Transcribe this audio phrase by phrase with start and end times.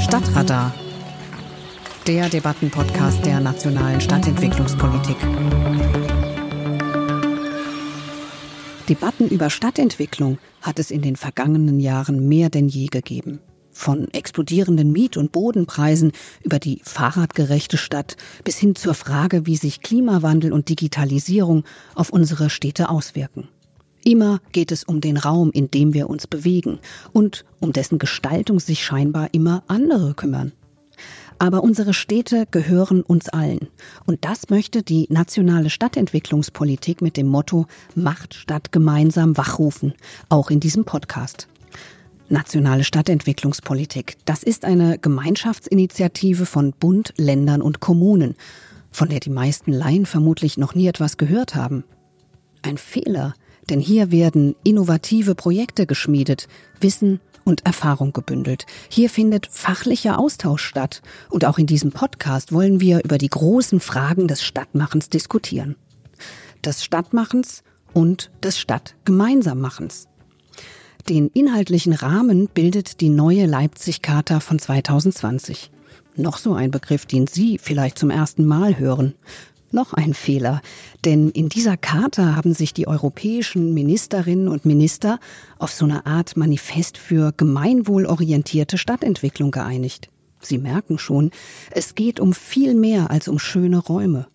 [0.00, 0.74] Stadtradar,
[2.06, 5.16] der Debattenpodcast der nationalen Stadtentwicklungspolitik.
[8.88, 13.40] Debatten über Stadtentwicklung hat es in den vergangenen Jahren mehr denn je gegeben.
[13.72, 16.12] Von explodierenden Miet- und Bodenpreisen
[16.42, 21.64] über die fahrradgerechte Stadt bis hin zur Frage, wie sich Klimawandel und Digitalisierung
[21.94, 23.48] auf unsere Städte auswirken.
[24.04, 26.78] Immer geht es um den Raum, in dem wir uns bewegen
[27.12, 30.52] und um dessen Gestaltung sich scheinbar immer andere kümmern.
[31.38, 33.68] Aber unsere Städte gehören uns allen.
[34.06, 39.94] Und das möchte die nationale Stadtentwicklungspolitik mit dem Motto Macht Stadt gemeinsam wachrufen,
[40.28, 41.48] auch in diesem Podcast.
[42.28, 48.36] Nationale Stadtentwicklungspolitik, das ist eine Gemeinschaftsinitiative von Bund, Ländern und Kommunen,
[48.90, 51.84] von der die meisten Laien vermutlich noch nie etwas gehört haben.
[52.62, 53.34] Ein Fehler,
[53.70, 56.48] denn hier werden innovative Projekte geschmiedet,
[56.80, 58.66] Wissen und Erfahrung gebündelt.
[58.88, 61.02] Hier findet fachlicher Austausch statt.
[61.30, 65.76] Und auch in diesem Podcast wollen wir über die großen Fragen des Stadtmachens diskutieren.
[66.64, 70.08] Des Stadtmachens und des Stadtgemeinsammachens.
[71.08, 75.70] Den inhaltlichen Rahmen bildet die neue Leipzig-Charta von 2020.
[76.16, 79.14] Noch so ein Begriff, den Sie vielleicht zum ersten Mal hören.
[79.74, 80.62] Noch ein Fehler,
[81.04, 85.18] denn in dieser Charta haben sich die europäischen Ministerinnen und Minister
[85.58, 90.10] auf so eine Art Manifest für gemeinwohlorientierte Stadtentwicklung geeinigt.
[90.40, 91.32] Sie merken schon,
[91.72, 94.28] es geht um viel mehr als um schöne Räume.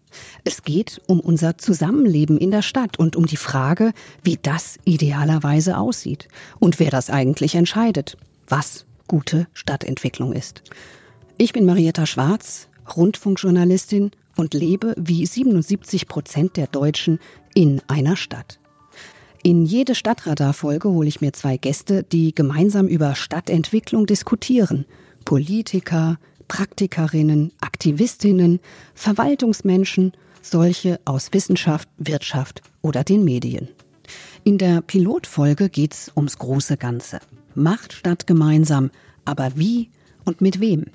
[0.43, 5.77] Es geht um unser Zusammenleben in der Stadt und um die Frage, wie das idealerweise
[5.77, 6.27] aussieht
[6.59, 8.17] und wer das eigentlich entscheidet,
[8.49, 10.63] was gute Stadtentwicklung ist.
[11.37, 17.19] Ich bin Marietta Schwarz, Rundfunkjournalistin und lebe wie 77 Prozent der Deutschen
[17.53, 18.59] in einer Stadt.
[19.43, 24.85] In jede Stadtradarfolge hole ich mir zwei Gäste, die gemeinsam über Stadtentwicklung diskutieren.
[25.25, 28.59] Politiker, Praktikerinnen, Aktivistinnen,
[28.93, 33.67] Verwaltungsmenschen, solche aus Wissenschaft, Wirtschaft oder den Medien.
[34.45, 37.19] In der Pilotfolge geht's ums große Ganze.
[37.55, 38.89] Macht Stadt gemeinsam,
[39.25, 39.89] aber wie
[40.23, 40.85] und mit wem?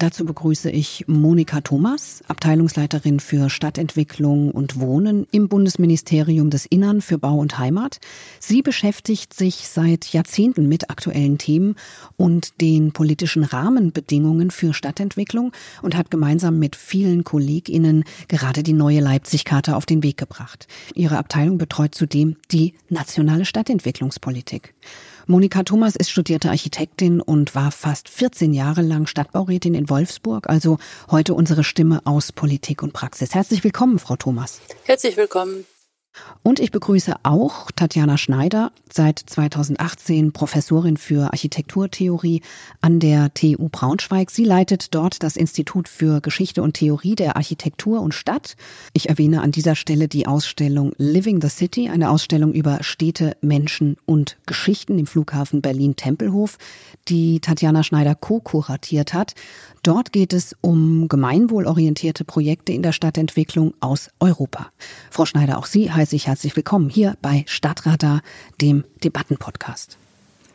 [0.00, 7.18] Dazu begrüße ich Monika Thomas, Abteilungsleiterin für Stadtentwicklung und Wohnen im Bundesministerium des Innern für
[7.18, 7.98] Bau und Heimat.
[8.38, 11.74] Sie beschäftigt sich seit Jahrzehnten mit aktuellen Themen
[12.16, 15.52] und den politischen Rahmenbedingungen für Stadtentwicklung
[15.82, 20.66] und hat gemeinsam mit vielen KollegInnen gerade die neue Leipzig-Karte auf den Weg gebracht.
[20.94, 24.72] Ihre Abteilung betreut zudem die nationale Stadtentwicklungspolitik.
[25.30, 30.78] Monika Thomas ist studierte Architektin und war fast 14 Jahre lang Stadtbaurätin in Wolfsburg, also
[31.08, 33.32] heute unsere Stimme aus Politik und Praxis.
[33.32, 34.60] Herzlich willkommen, Frau Thomas.
[34.86, 35.66] Herzlich willkommen.
[36.42, 42.42] Und ich begrüße auch Tatjana Schneider, seit 2018 Professorin für Architekturtheorie
[42.80, 44.30] an der TU Braunschweig.
[44.30, 48.56] Sie leitet dort das Institut für Geschichte und Theorie der Architektur und Stadt.
[48.94, 53.96] Ich erwähne an dieser Stelle die Ausstellung Living the City, eine Ausstellung über Städte, Menschen
[54.06, 56.56] und Geschichten im Flughafen Berlin-Tempelhof,
[57.08, 59.34] die Tatjana Schneider co-kuratiert hat.
[59.82, 64.70] Dort geht es um gemeinwohlorientierte Projekte in der Stadtentwicklung aus Europa.
[65.10, 68.22] Frau Schneider, auch Sie heiße ich herzlich willkommen hier bei Stadtradar,
[68.58, 69.98] dem Debattenpodcast.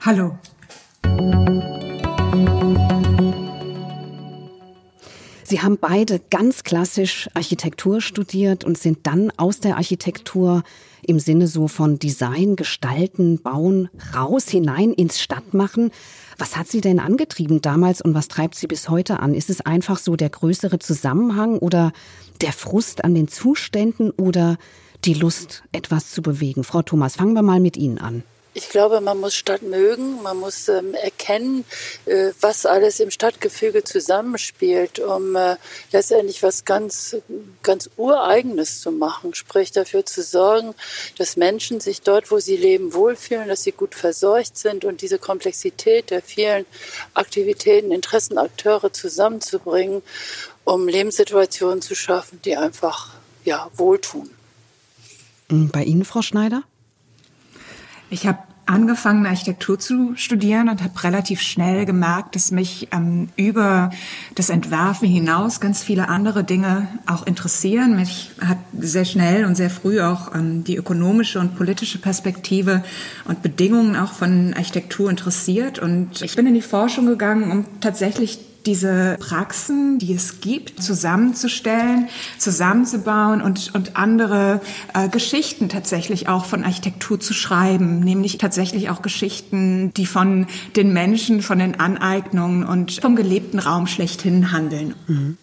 [0.02, 0.40] Hallo.
[5.44, 10.64] Sie haben beide ganz klassisch Architektur studiert und sind dann aus der Architektur
[11.04, 15.92] im Sinne so von Design, Gestalten, Bauen raus hinein ins Stadtmachen.
[16.40, 19.36] Was hat Sie denn angetrieben damals und was treibt Sie bis heute an?
[19.36, 21.94] Ist es einfach so der größere Zusammenhang oder
[22.42, 24.58] der Frust an den Zuständen oder
[25.06, 26.64] die Lust, etwas zu bewegen?
[26.64, 28.24] Frau Thomas, fangen wir mal mit Ihnen an.
[28.58, 31.66] Ich glaube, man muss Stadt mögen, man muss ähm, erkennen,
[32.06, 35.58] äh, was alles im Stadtgefüge zusammenspielt, um äh,
[35.92, 37.18] letztendlich was ganz,
[37.64, 40.74] ganz Ureigenes zu machen, sprich dafür zu sorgen,
[41.18, 45.20] dass Menschen sich dort, wo sie leben, wohlfühlen, dass sie gut versorgt sind und diese
[45.20, 46.66] Komplexität der vielen
[47.14, 50.02] Aktivitäten, Interessenakteure zusammenzubringen,
[50.64, 54.35] um Lebenssituationen zu schaffen, die einfach ja, wohltun.
[55.48, 56.64] Bei Ihnen, Frau Schneider?
[58.10, 63.92] Ich habe angefangen, Architektur zu studieren und habe relativ schnell gemerkt, dass mich ähm, über
[64.34, 67.96] das Entwerfen hinaus ganz viele andere Dinge auch interessieren.
[67.96, 72.84] Mich hat sehr schnell und sehr früh auch ähm, die ökonomische und politische Perspektive
[73.26, 75.78] und Bedingungen auch von Architektur interessiert.
[75.78, 82.10] Und ich bin in die Forschung gegangen, um tatsächlich diese Praxen, die es gibt, zusammenzustellen,
[82.38, 84.62] zusammenzubauen und, und andere
[84.94, 90.94] äh, Geschichten tatsächlich auch von Architektur zu schreiben, nämlich tatsächlich auch Geschichten, die von den
[90.94, 94.96] Menschen, von den Aneignungen und vom gelebten Raum schlechthin handeln.
[95.08, 95.38] Mhm.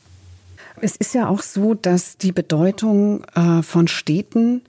[0.80, 4.62] Es ist ja auch so, dass die Bedeutung äh, von Städten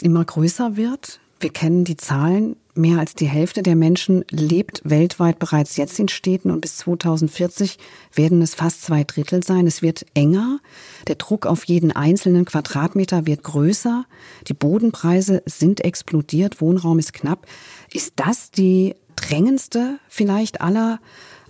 [0.00, 1.18] immer größer wird.
[1.40, 2.56] Wir kennen die Zahlen.
[2.78, 7.78] Mehr als die Hälfte der Menschen lebt weltweit bereits jetzt in Städten und bis 2040
[8.12, 9.66] werden es fast zwei Drittel sein.
[9.66, 10.60] Es wird enger.
[11.08, 14.04] Der Druck auf jeden einzelnen Quadratmeter wird größer.
[14.48, 16.60] Die Bodenpreise sind explodiert.
[16.60, 17.46] Wohnraum ist knapp.
[17.94, 21.00] Ist das die drängendste vielleicht aller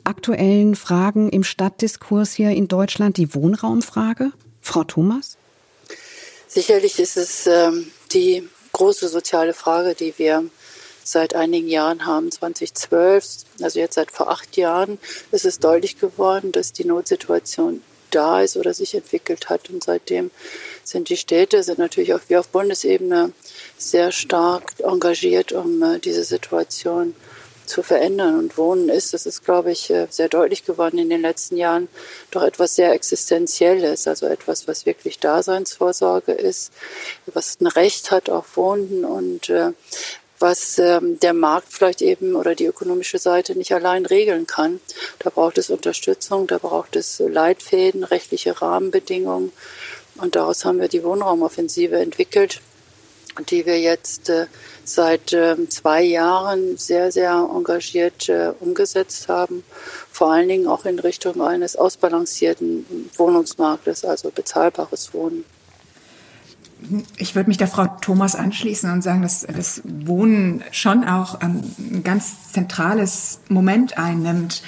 [0.04, 4.30] aktuellen Fragen im Stadtdiskurs hier in Deutschland, die Wohnraumfrage?
[4.60, 5.38] Frau Thomas?
[6.46, 10.44] Sicherlich ist es ähm, die große soziale Frage, die wir
[11.06, 12.30] seit einigen Jahren haben.
[12.30, 14.98] 2012, also jetzt seit vor acht Jahren,
[15.30, 19.70] ist es deutlich geworden, dass die Notsituation da ist oder sich entwickelt hat.
[19.70, 20.30] Und seitdem
[20.82, 23.32] sind die Städte, sind natürlich auch wie auf Bundesebene
[23.78, 27.14] sehr stark engagiert, um äh, diese Situation
[27.66, 28.38] zu verändern.
[28.38, 31.88] Und Wohnen ist, das ist, glaube ich, äh, sehr deutlich geworden in den letzten Jahren,
[32.30, 36.72] doch etwas sehr Existenzielles, also etwas, was wirklich Daseinsvorsorge ist,
[37.26, 39.72] was ein Recht hat auf Wohnen und äh,
[40.38, 44.80] was ähm, der Markt vielleicht eben oder die ökonomische Seite nicht allein regeln kann.
[45.18, 49.52] Da braucht es Unterstützung, da braucht es Leitfäden, rechtliche Rahmenbedingungen.
[50.16, 52.60] Und daraus haben wir die Wohnraumoffensive entwickelt,
[53.50, 54.46] die wir jetzt äh,
[54.84, 59.64] seit äh, zwei Jahren sehr, sehr engagiert äh, umgesetzt haben.
[60.10, 65.44] Vor allen Dingen auch in Richtung eines ausbalancierten Wohnungsmarktes, also bezahlbares Wohnen.
[67.16, 72.02] Ich würde mich der Frau Thomas anschließen und sagen, dass das Wohnen schon auch ein
[72.04, 74.62] ganz zentrales Moment einnimmt.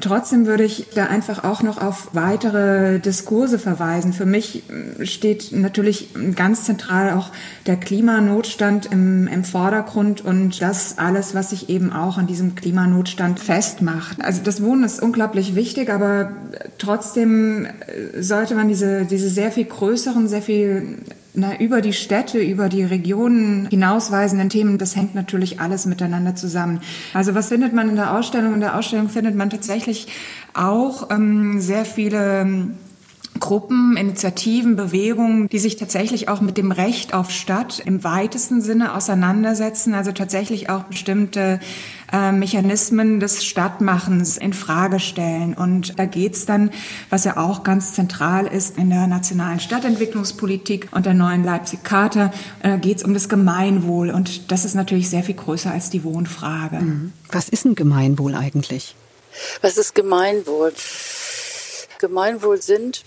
[0.00, 4.12] Trotzdem würde ich da einfach auch noch auf weitere Diskurse verweisen.
[4.12, 4.62] Für mich
[5.02, 7.30] steht natürlich ganz zentral auch
[7.66, 13.40] der Klimanotstand im, im Vordergrund und das alles, was sich eben auch an diesem Klimanotstand
[13.40, 14.24] festmacht.
[14.24, 16.32] Also das Wohnen ist unglaublich wichtig, aber
[16.78, 17.66] trotzdem
[18.18, 20.98] sollte man diese, diese sehr viel größeren, sehr viel
[21.34, 26.80] na, über die Städte, über die Regionen hinausweisenden Themen, das hängt natürlich alles miteinander zusammen.
[27.14, 28.54] Also was findet man in der Ausstellung?
[28.54, 30.08] In der Ausstellung findet man tatsächlich
[30.52, 32.74] auch ähm, sehr viele ähm,
[33.42, 38.94] Gruppen, Initiativen, Bewegungen, die sich tatsächlich auch mit dem Recht auf Stadt im weitesten Sinne
[38.94, 41.58] auseinandersetzen, also tatsächlich auch bestimmte
[42.12, 45.54] äh, Mechanismen des Stadtmachens in Frage stellen.
[45.54, 46.70] Und da geht's dann,
[47.10, 52.78] was ja auch ganz zentral ist in der nationalen Stadtentwicklungspolitik und der neuen Leipzig-Charta, äh,
[52.78, 54.10] geht's um das Gemeinwohl.
[54.10, 56.76] Und das ist natürlich sehr viel größer als die Wohnfrage.
[56.76, 57.12] Mhm.
[57.32, 58.94] Was ist ein Gemeinwohl eigentlich?
[59.62, 60.72] Was ist Gemeinwohl?
[61.98, 63.02] Gemeinwohl sind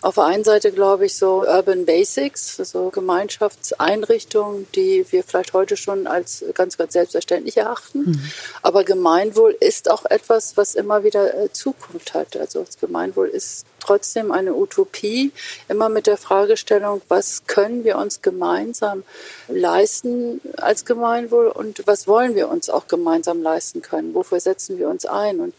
[0.00, 5.76] auf der einen Seite glaube ich so Urban Basics, so Gemeinschaftseinrichtungen, die wir vielleicht heute
[5.76, 8.00] schon als ganz, ganz selbstverständlich erachten.
[8.00, 8.30] Mhm.
[8.62, 12.36] Aber Gemeinwohl ist auch etwas, was immer wieder äh, Zukunft hat.
[12.36, 15.32] Also das Gemeinwohl ist trotzdem eine Utopie,
[15.68, 19.02] immer mit der Fragestellung, was können wir uns gemeinsam
[19.48, 24.14] leisten als Gemeinwohl und was wollen wir uns auch gemeinsam leisten können?
[24.14, 25.40] Wofür setzen wir uns ein?
[25.40, 25.54] Und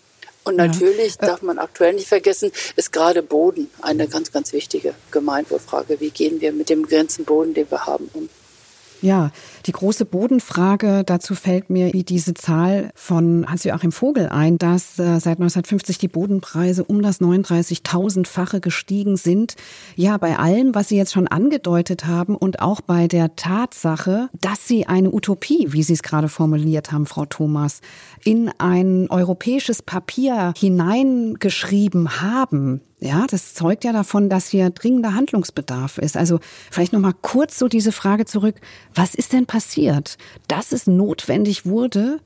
[0.50, 1.24] und natürlich ja.
[1.24, 6.00] Äh, darf man aktuell nicht vergessen, ist gerade Boden eine ganz, ganz wichtige Gemeinwohlfrage.
[6.00, 8.30] Wie gehen wir mit dem begrenzten Boden, den wir haben, um?
[9.02, 9.32] Ja,
[9.66, 15.40] die große Bodenfrage, dazu fällt mir diese Zahl von Hans-Joachim Vogel ein, dass äh, seit
[15.40, 19.56] 1950 die Bodenpreise um das 39.000-fache gestiegen sind.
[19.96, 24.68] Ja, bei allem, was Sie jetzt schon angedeutet haben und auch bei der Tatsache, dass
[24.68, 27.82] Sie eine Utopie, wie Sie es gerade formuliert haben, Frau Thomas,
[28.24, 36.00] in ein europäisches Papier hineingeschrieben haben, ja, das zeugt ja davon, dass hier dringender Handlungsbedarf
[36.00, 36.18] ist.
[36.18, 38.56] Also vielleicht noch mal kurz so diese Frage zurück:
[38.94, 39.59] Was ist denn passiert,
[40.48, 42.20] dass es notwendig wurde,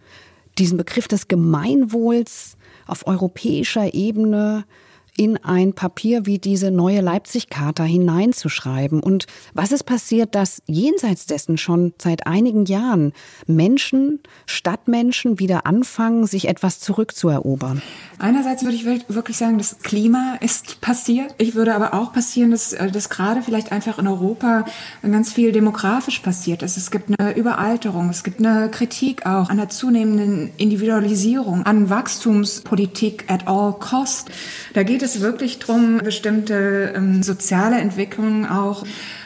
[0.57, 4.65] diesen Begriff des Gemeinwohls auf europäischer Ebene
[5.15, 8.99] in ein Papier wie diese neue Leipzig-Charta hineinzuschreiben?
[9.01, 13.13] Und was ist passiert, dass jenseits dessen schon seit einigen Jahren
[13.45, 17.81] Menschen, Stadtmenschen wieder anfangen, sich etwas zurückzuerobern?
[18.17, 21.35] Einerseits würde ich wirklich sagen, das Klima ist passiert.
[21.37, 24.65] Ich würde aber auch passieren, dass, äh, dass gerade vielleicht einfach in Europa
[25.03, 26.77] ganz viel demografisch passiert ist.
[26.77, 33.25] Es gibt eine Überalterung, es gibt eine Kritik auch an der zunehmenden Individualisierung, an Wachstumspolitik
[33.27, 34.29] at all cost.
[34.73, 38.85] Da geht geht es wirklich darum, bestimmte ähm, soziale Entwicklungen auch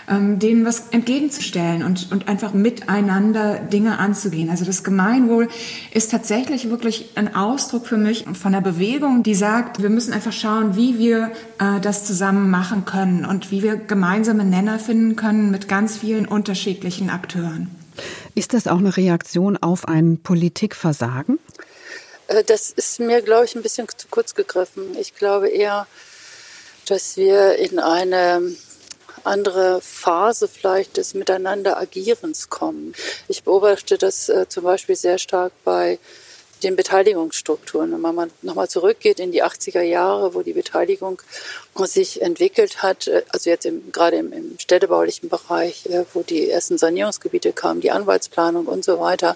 [0.09, 4.49] ähm, denen was entgegenzustellen und, und einfach miteinander Dinge anzugehen.
[4.49, 5.49] Also das Gemeinwohl
[5.93, 10.31] ist tatsächlich wirklich ein Ausdruck für mich von einer Bewegung, die sagt, wir müssen einfach
[10.33, 15.51] schauen, wie wir äh, das zusammen machen können und wie wir gemeinsame Nenner finden können
[15.51, 17.69] mit ganz vielen unterschiedlichen Akteuren.
[18.33, 21.37] Ist das auch eine Reaktion auf ein Politikversagen?
[22.27, 24.97] Äh, das ist mir, glaube ich, ein bisschen zu kurz gegriffen.
[24.97, 25.87] Ich glaube eher,
[26.85, 28.55] dass wir in eine
[29.23, 32.93] andere Phase vielleicht des Miteinanderagierens kommen.
[33.27, 35.99] Ich beobachte das äh, zum Beispiel sehr stark bei
[36.63, 37.91] den Beteiligungsstrukturen.
[37.91, 41.21] Wenn man nochmal zurückgeht in die 80er Jahre, wo die Beteiligung
[41.75, 46.77] sich entwickelt hat, äh, also jetzt im, gerade im, im städtebaulichen Bereich, wo die ersten
[46.77, 49.35] Sanierungsgebiete kamen, die Anwaltsplanung und so weiter,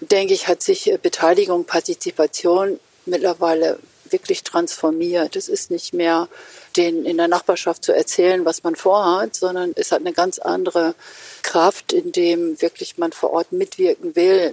[0.00, 3.78] denke ich, hat sich äh, Beteiligung, Partizipation mittlerweile
[4.10, 5.36] wirklich transformiert.
[5.36, 6.28] Es ist nicht mehr
[6.76, 10.94] den in der Nachbarschaft zu erzählen, was man vorhat, sondern es hat eine ganz andere
[11.42, 14.52] Kraft, in dem wirklich man vor Ort mitwirken will.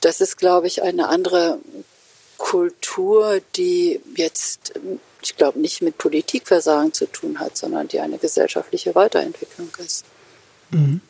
[0.00, 1.58] Das ist, glaube ich, eine andere
[2.36, 4.72] Kultur, die jetzt,
[5.22, 10.04] ich glaube, nicht mit Politikversagen zu tun hat, sondern die eine gesellschaftliche Weiterentwicklung ist.
[10.70, 11.00] Mhm.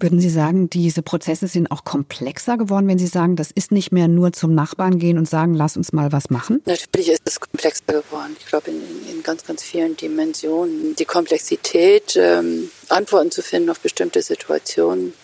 [0.00, 3.92] Würden Sie sagen, diese Prozesse sind auch komplexer geworden, wenn Sie sagen, das ist nicht
[3.92, 6.62] mehr nur zum Nachbarn gehen und sagen, lass uns mal was machen?
[6.66, 8.36] Natürlich ist es komplexer geworden.
[8.38, 10.94] Ich glaube, in, in ganz, ganz vielen Dimensionen.
[10.96, 15.14] Die Komplexität, ähm, Antworten zu finden auf bestimmte Situationen,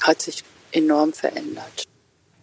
[0.00, 1.84] hat sich enorm verändert.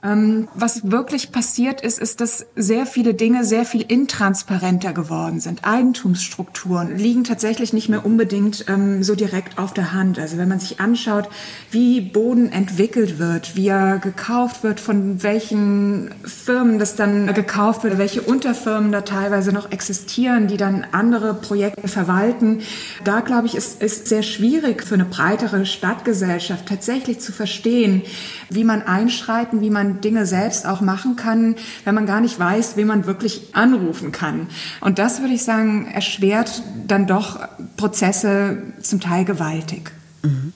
[0.03, 5.65] Ähm, was wirklich passiert ist, ist, dass sehr viele Dinge sehr viel intransparenter geworden sind.
[5.65, 10.19] Eigentumsstrukturen liegen tatsächlich nicht mehr unbedingt ähm, so direkt auf der Hand.
[10.19, 11.27] Also wenn man sich anschaut,
[11.71, 17.97] wie Boden entwickelt wird, wie er gekauft wird, von welchen Firmen das dann gekauft wird,
[17.97, 22.59] welche Unterfirmen da teilweise noch existieren, die dann andere Projekte verwalten,
[23.03, 28.03] da glaube ich, ist, ist sehr schwierig für eine breitere Stadtgesellschaft tatsächlich zu verstehen,
[28.51, 32.77] wie man einschreiten, wie man Dinge selbst auch machen kann, wenn man gar nicht weiß,
[32.77, 34.47] wen man wirklich anrufen kann.
[34.81, 37.39] Und das würde ich sagen, erschwert dann doch
[37.77, 39.91] Prozesse zum Teil gewaltig.
[40.23, 40.53] Mhm.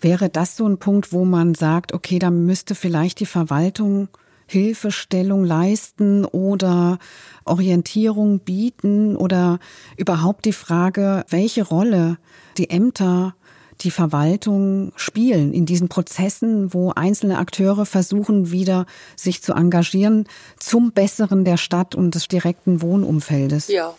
[0.00, 4.08] Wäre das so ein Punkt, wo man sagt, okay, da müsste vielleicht die Verwaltung
[4.48, 6.98] Hilfestellung leisten oder
[7.44, 9.58] Orientierung bieten oder
[9.96, 12.16] überhaupt die Frage, welche Rolle
[12.56, 13.34] die Ämter
[13.80, 20.92] die Verwaltung spielen in diesen Prozessen, wo einzelne Akteure versuchen, wieder sich zu engagieren zum
[20.92, 23.68] Besseren der Stadt und des direkten Wohnumfeldes?
[23.68, 23.94] Ja.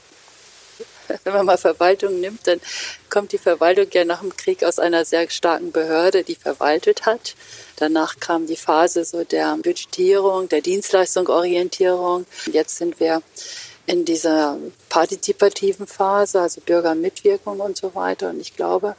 [1.23, 2.59] Wenn man mal Verwaltung nimmt, dann
[3.09, 7.35] kommt die Verwaltung ja nach dem Krieg aus einer sehr starken Behörde, die verwaltet hat.
[7.77, 12.25] Danach kam die Phase so der Budgetierung, der Dienstleistungsorientierung.
[12.51, 13.21] Jetzt sind wir
[13.89, 14.57] in dieser
[14.89, 18.29] partizipativen Phase, also Bürgermitwirkung und so weiter.
[18.29, 18.95] Und ich glaube,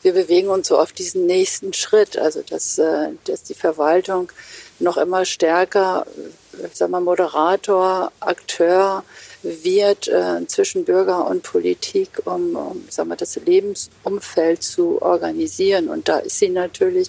[0.00, 4.32] wir bewegen uns so auf diesen nächsten Schritt, also dass, äh, dass die Verwaltung
[4.78, 6.06] noch immer stärker,
[6.54, 9.04] äh, sagen wir, Moderator, Akteur
[9.42, 15.90] wird äh, zwischen Bürger und Politik, um, um sagen wir, das Lebensumfeld zu organisieren.
[15.90, 17.08] Und da ist sie natürlich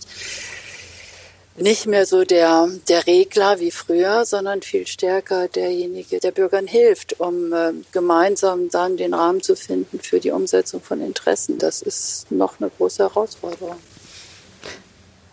[1.58, 7.20] nicht mehr so der, der Regler wie früher, sondern viel stärker derjenige, der Bürgern hilft,
[7.20, 11.58] um äh, gemeinsam dann den Rahmen zu finden für die Umsetzung von Interessen.
[11.58, 13.76] Das ist noch eine große Herausforderung.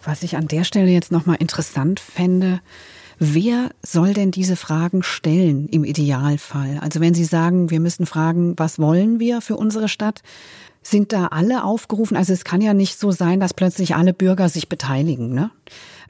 [0.03, 2.61] Was ich an der Stelle jetzt nochmal interessant fände,
[3.21, 6.79] Wer soll denn diese Fragen stellen im Idealfall?
[6.81, 10.23] Also wenn Sie sagen, wir müssen fragen, was wollen wir für unsere Stadt?
[10.83, 12.17] Sind da alle aufgerufen?
[12.17, 15.35] Also es kann ja nicht so sein, dass plötzlich alle Bürger sich beteiligen.
[15.35, 15.51] Ne?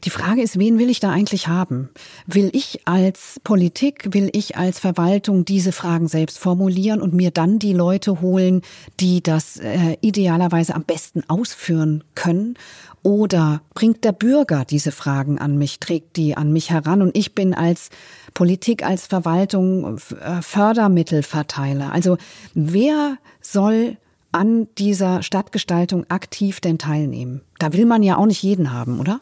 [0.05, 1.91] Die Frage ist, wen will ich da eigentlich haben?
[2.27, 7.59] Will ich als Politik, will ich als Verwaltung diese Fragen selbst formulieren und mir dann
[7.59, 8.63] die Leute holen,
[9.01, 12.55] die das äh, idealerweise am besten ausführen können?
[13.03, 17.35] Oder bringt der Bürger diese Fragen an mich, trägt die an mich heran und ich
[17.35, 17.91] bin als
[18.35, 21.93] Politik, als Verwaltung äh, Fördermittelverteiler?
[21.93, 22.19] Also
[22.55, 23.97] wer soll
[24.31, 27.41] an dieser Stadtgestaltung aktiv denn teilnehmen?
[27.59, 29.21] Da will man ja auch nicht jeden haben, oder?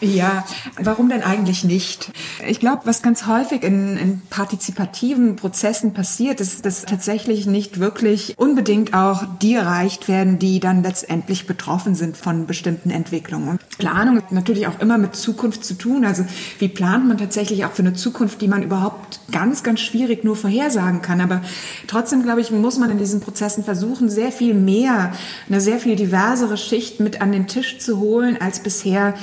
[0.00, 0.44] Ja,
[0.80, 2.12] warum denn eigentlich nicht?
[2.46, 8.34] Ich glaube, was ganz häufig in, in, partizipativen Prozessen passiert, ist, dass tatsächlich nicht wirklich
[8.36, 13.48] unbedingt auch die erreicht werden, die dann letztendlich betroffen sind von bestimmten Entwicklungen.
[13.48, 16.04] Und Planung hat natürlich auch immer mit Zukunft zu tun.
[16.04, 16.24] Also
[16.58, 20.36] wie plant man tatsächlich auch für eine Zukunft, die man überhaupt ganz, ganz schwierig nur
[20.36, 21.20] vorhersagen kann.
[21.20, 21.40] Aber
[21.86, 25.12] trotzdem, glaube ich, muss man in diesen Prozessen versuchen, sehr viel mehr,
[25.48, 29.14] eine sehr viel diversere Schicht mit an den Tisch zu holen, als bisher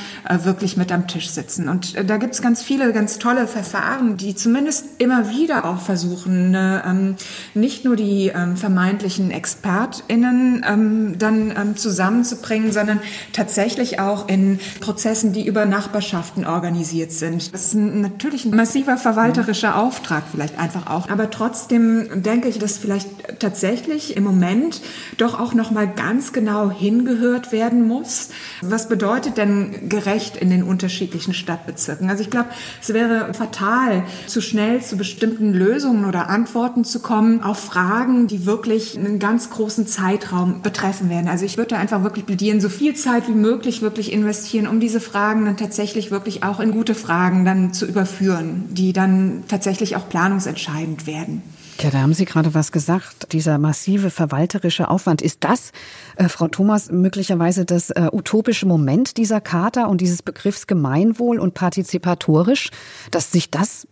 [0.45, 1.69] wirklich mit am Tisch sitzen.
[1.69, 5.79] Und äh, da gibt es ganz viele ganz tolle Verfahren, die zumindest immer wieder auch
[5.79, 7.15] versuchen, ne, ähm,
[7.53, 13.01] nicht nur die ähm, vermeintlichen ExpertInnen ähm, dann zusammenzubringen, sondern
[13.33, 17.53] tatsächlich auch in Prozessen, die über Nachbarschaften organisiert sind.
[17.53, 21.09] Das ist natürlich ein massiver verwalterischer Auftrag vielleicht einfach auch.
[21.09, 24.81] Aber trotzdem denke ich, dass vielleicht tatsächlich im Moment
[25.17, 28.29] doch auch noch mal ganz genau hingehört werden muss.
[28.61, 32.09] Was bedeutet denn gerecht in den unterschiedlichen Stadtbezirken?
[32.09, 32.49] Also ich glaube,
[32.81, 38.45] es wäre fatal, zu schnell zu bestimmten Lösungen oder Antworten zu kommen auf Fragen, die
[38.45, 41.27] wirklich einen ganz großen Zeitraum betreffen werden.
[41.27, 44.99] Also ich würde einfach wirklich plädieren, so viel Zeit wie möglich wirklich investieren, um diese
[44.99, 50.07] Fragen dann tatsächlich wirklich auch in gute Fragen dann zu überführen, die dann tatsächlich auch
[50.07, 51.41] planungsentscheidend werden.
[51.79, 53.33] Ja, da haben Sie gerade was gesagt.
[53.33, 55.21] Dieser massive verwalterische Aufwand.
[55.21, 55.71] Ist das,
[56.15, 61.53] äh, Frau Thomas, möglicherweise das äh, utopische Moment dieser Charta und dieses Begriffs Gemeinwohl und
[61.53, 62.69] partizipatorisch,
[63.09, 63.87] dass sich das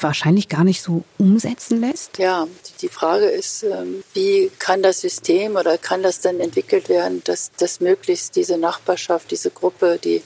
[0.00, 2.18] wahrscheinlich gar nicht so umsetzen lässt?
[2.18, 2.46] Ja,
[2.80, 7.50] die Frage ist, ähm, wie kann das System oder kann das dann entwickelt werden, dass,
[7.52, 10.22] dass möglichst diese Nachbarschaft, diese Gruppe, die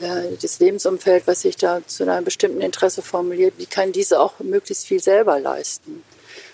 [0.00, 4.38] äh, das Lebensumfeld, was sich da zu einem bestimmten Interesse formuliert, wie kann diese auch
[4.40, 6.02] möglichst viel selber leisten?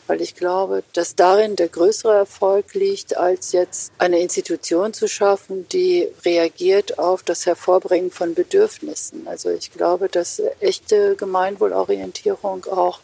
[0.07, 5.67] Weil ich glaube, dass darin der größere Erfolg liegt, als jetzt eine Institution zu schaffen,
[5.71, 9.27] die reagiert auf das Hervorbringen von Bedürfnissen.
[9.27, 13.01] Also ich glaube, dass echte Gemeinwohlorientierung auch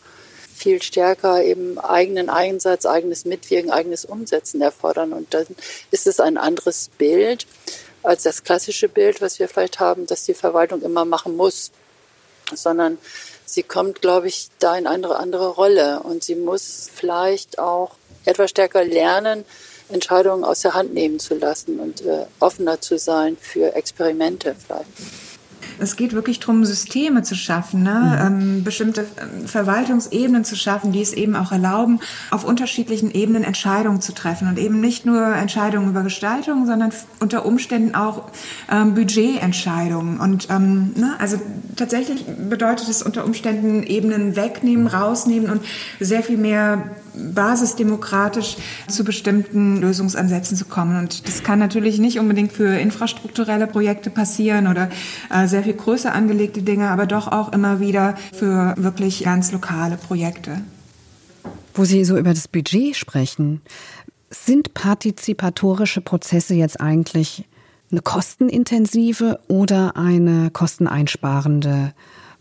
[0.60, 5.14] viel stärker eben eigenen Einsatz, eigenes Mitwirken, eigenes Umsetzen erfordern.
[5.14, 5.46] Und dann
[5.90, 7.46] ist es ein anderes Bild
[8.02, 11.70] als das klassische Bild, was wir vielleicht haben, dass die Verwaltung immer machen muss,
[12.54, 12.98] sondern
[13.44, 17.92] sie kommt, glaube ich, da in eine andere Rolle und sie muss vielleicht auch
[18.24, 19.44] etwas stärker lernen,
[19.88, 24.86] Entscheidungen aus der Hand nehmen zu lassen und äh, offener zu sein für Experimente vielleicht.
[25.80, 28.18] Es geht wirklich darum, Systeme zu schaffen, ne?
[28.20, 28.26] Mhm.
[28.26, 34.00] Ähm, bestimmte ähm, Verwaltungsebenen zu schaffen, die es eben auch erlauben, auf unterschiedlichen Ebenen Entscheidungen
[34.00, 38.28] zu treffen und eben nicht nur Entscheidungen über Gestaltung, sondern unter Umständen auch
[38.70, 40.20] ähm, Budgetentscheidungen.
[40.20, 41.14] Und ähm, ne?
[41.18, 41.40] also
[41.76, 45.62] tatsächlich bedeutet es unter Umständen Ebenen wegnehmen, rausnehmen und
[45.98, 48.56] sehr viel mehr basisdemokratisch
[48.88, 50.98] zu bestimmten Lösungsansätzen zu kommen.
[50.98, 54.90] Und das kann natürlich nicht unbedingt für infrastrukturelle Projekte passieren oder
[55.30, 59.96] äh, sehr viel größer angelegte Dinge, aber doch auch immer wieder für wirklich ganz lokale
[59.96, 60.60] Projekte.
[61.74, 63.60] Wo Sie so über das Budget sprechen,
[64.30, 67.44] sind partizipatorische Prozesse jetzt eigentlich
[67.90, 71.92] eine kostenintensive oder eine kosteneinsparende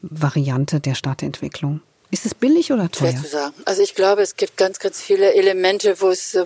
[0.01, 1.81] Variante der Stadtentwicklung?
[2.11, 3.11] Ist es billig oder teuer?
[3.11, 3.53] Schwer zu sagen.
[3.65, 6.37] Also ich glaube, es gibt ganz, ganz viele Elemente, wo es,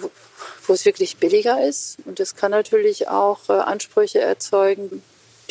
[0.67, 1.97] wo es wirklich billiger ist.
[2.05, 5.01] Und es kann natürlich auch äh, Ansprüche erzeugen,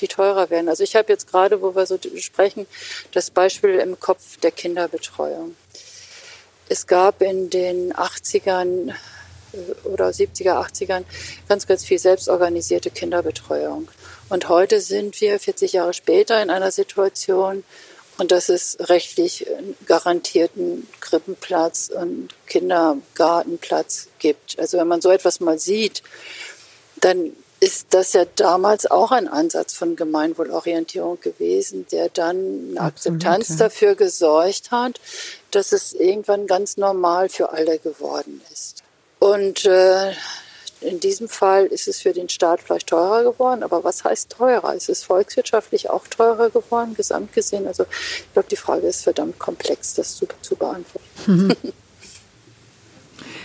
[0.01, 0.69] die teurer werden.
[0.69, 2.67] Also ich habe jetzt gerade, wo wir so sprechen,
[3.13, 5.57] das Beispiel im Kopf der Kinderbetreuung.
[6.69, 11.05] Es gab in den 80ern äh, oder 70er, 80ern
[11.49, 13.89] ganz, ganz viel selbstorganisierte Kinderbetreuung.
[14.29, 17.65] Und heute sind wir 40 Jahre später in einer Situation,
[18.19, 19.47] und dass es rechtlich
[19.87, 24.59] garantierten Krippenplatz und Kindergartenplatz gibt.
[24.59, 26.03] Also wenn man so etwas mal sieht,
[27.01, 33.51] dann ist das ja damals auch ein Ansatz von Gemeinwohlorientierung gewesen, der dann eine Akzeptanz
[33.51, 33.57] ja.
[33.57, 35.01] dafür gesorgt hat,
[35.53, 38.83] dass es irgendwann ganz normal für alle geworden ist.
[39.21, 40.13] Und äh,
[40.83, 44.75] in diesem Fall ist es für den Staat vielleicht teurer geworden, aber was heißt teurer?
[44.75, 47.67] Ist es volkswirtschaftlich auch teurer geworden, gesamt gesehen?
[47.67, 51.55] Also ich glaube, die Frage ist verdammt komplex, das zu, zu beantworten.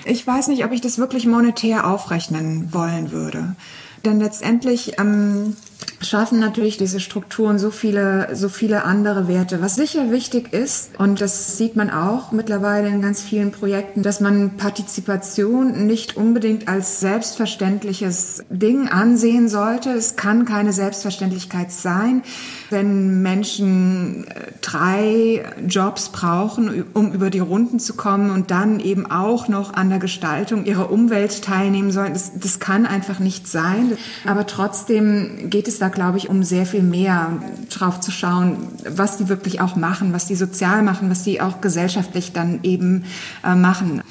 [0.10, 3.58] Ich weiß nicht, ob ich das wirklich monetär aufrechnen wollen würde.
[4.06, 5.58] Denn letztendlich ähm,
[6.01, 9.62] schaffen natürlich diese Strukturen so viele, so viele andere Werte.
[9.62, 14.19] Was sicher wichtig ist, und das sieht man auch mittlerweile in ganz vielen Projekten, dass
[14.19, 19.89] man Partizipation nicht unbedingt als selbstverständliches Ding ansehen sollte.
[19.89, 22.21] Es kann keine Selbstverständlichkeit sein,
[22.69, 29.10] wenn Menschen äh, drei Jobs brauchen, um über die Runden zu kommen und dann eben
[29.10, 32.13] auch noch an der Gestaltung ihrer Umwelt teilnehmen sollen.
[32.13, 33.97] Das, das kann einfach nicht sein.
[34.25, 39.17] Aber trotzdem geht es da, glaube ich, um sehr viel mehr drauf zu schauen, was
[39.17, 43.06] die wirklich auch machen, was die sozial machen, was die auch gesellschaftlich dann eben
[43.43, 44.04] äh, machen.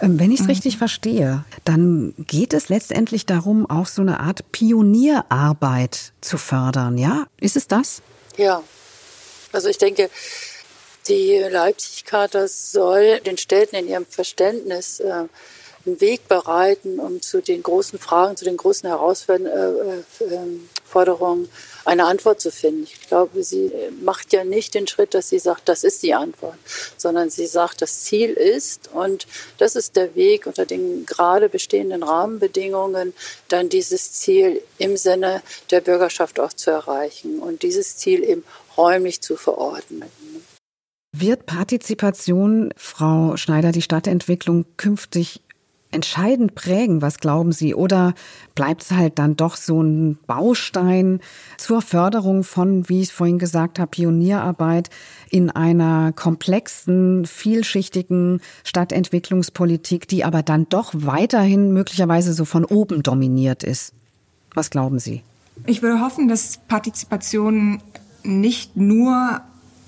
[0.00, 0.50] Ähm, wenn ich es mhm.
[0.50, 7.26] richtig verstehe, dann geht es letztendlich darum, auch so eine Art Pionierarbeit zu fördern, ja?
[7.40, 8.02] Ist es das?
[8.36, 8.62] Ja.
[9.52, 10.10] Also ich denke,
[11.08, 15.24] die Leipzig-Charta soll den Städten in ihrem Verständnis äh,
[15.86, 21.48] einen Weg bereiten, um zu den großen Fragen, zu den großen Herausforderungen äh, äh,
[21.84, 22.84] eine Antwort zu finden.
[22.84, 23.70] Ich glaube, sie
[24.02, 26.58] macht ja nicht den Schritt, dass sie sagt, das ist die Antwort,
[26.96, 29.26] sondern sie sagt, das Ziel ist und
[29.58, 33.14] das ist der Weg unter den gerade bestehenden Rahmenbedingungen,
[33.48, 38.44] dann dieses Ziel im Sinne der Bürgerschaft auch zu erreichen und dieses Ziel eben
[38.76, 40.10] räumlich zu verordnen.
[41.12, 45.40] Wird Partizipation, Frau Schneider, die Stadtentwicklung künftig
[45.92, 47.02] entscheidend prägen?
[47.02, 47.74] Was glauben Sie?
[47.74, 48.14] Oder
[48.54, 51.20] bleibt es halt dann doch so ein Baustein
[51.56, 54.90] zur Förderung von, wie ich vorhin gesagt habe, Pionierarbeit
[55.30, 63.64] in einer komplexen, vielschichtigen Stadtentwicklungspolitik, die aber dann doch weiterhin möglicherweise so von oben dominiert
[63.64, 63.92] ist?
[64.54, 65.22] Was glauben Sie?
[65.66, 67.82] Ich würde hoffen, dass Partizipation
[68.22, 69.42] nicht nur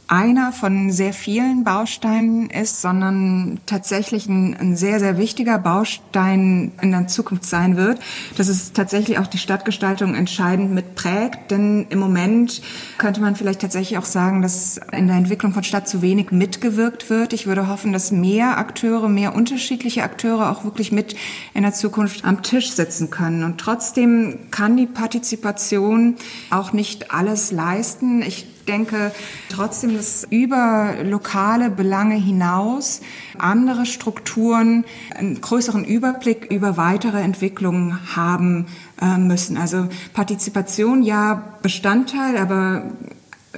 [0.08, 6.90] einer von sehr vielen Bausteinen ist, sondern tatsächlich ein, ein, sehr, sehr wichtiger Baustein in
[6.90, 7.98] der Zukunft sein wird,
[8.36, 11.50] dass es tatsächlich auch die Stadtgestaltung entscheidend mitprägt.
[11.50, 12.60] Denn im Moment
[12.98, 17.08] könnte man vielleicht tatsächlich auch sagen, dass in der Entwicklung von Stadt zu wenig mitgewirkt
[17.08, 17.32] wird.
[17.32, 21.16] Ich würde hoffen, dass mehr Akteure, mehr unterschiedliche Akteure auch wirklich mit
[21.54, 23.44] in der Zukunft am Tisch sitzen können.
[23.44, 26.16] Und trotzdem kann die Partizipation
[26.50, 28.20] auch nicht alles leisten.
[28.20, 29.12] Ich denke
[29.48, 33.00] trotzdem, dass über lokale Belange hinaus
[33.38, 38.66] andere Strukturen einen größeren Überblick über weitere Entwicklungen haben
[39.00, 39.56] äh, müssen.
[39.56, 42.90] Also Partizipation ja Bestandteil, aber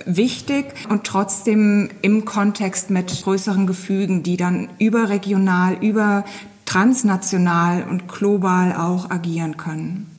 [0.06, 6.24] wichtig und trotzdem im Kontext mit größeren Gefügen, die dann überregional, über
[6.64, 10.18] transnational und global auch agieren können.